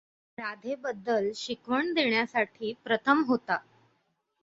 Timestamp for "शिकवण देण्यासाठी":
1.35-2.73